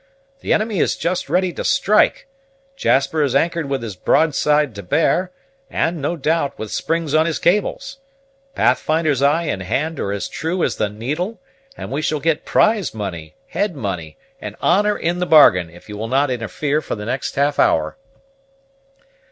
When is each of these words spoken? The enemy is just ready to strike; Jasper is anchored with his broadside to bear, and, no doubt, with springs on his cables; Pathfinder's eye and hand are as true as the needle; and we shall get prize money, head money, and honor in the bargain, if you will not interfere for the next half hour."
The 0.39 0.51
enemy 0.51 0.79
is 0.79 0.95
just 0.95 1.29
ready 1.29 1.53
to 1.53 1.63
strike; 1.63 2.27
Jasper 2.75 3.21
is 3.21 3.35
anchored 3.35 3.69
with 3.69 3.83
his 3.83 3.95
broadside 3.95 4.73
to 4.73 4.81
bear, 4.81 5.29
and, 5.69 6.01
no 6.01 6.17
doubt, 6.17 6.57
with 6.57 6.71
springs 6.71 7.13
on 7.13 7.27
his 7.27 7.37
cables; 7.37 7.99
Pathfinder's 8.55 9.21
eye 9.21 9.43
and 9.43 9.61
hand 9.61 9.99
are 9.99 10.11
as 10.11 10.27
true 10.27 10.63
as 10.63 10.77
the 10.77 10.89
needle; 10.89 11.39
and 11.77 11.91
we 11.91 12.01
shall 12.01 12.19
get 12.19 12.45
prize 12.45 12.95
money, 12.95 13.35
head 13.49 13.75
money, 13.75 14.17
and 14.41 14.55
honor 14.59 14.97
in 14.97 15.19
the 15.19 15.27
bargain, 15.27 15.69
if 15.69 15.87
you 15.87 15.95
will 15.95 16.07
not 16.07 16.31
interfere 16.31 16.81
for 16.81 16.95
the 16.95 17.05
next 17.05 17.35
half 17.35 17.59
hour." 17.59 17.95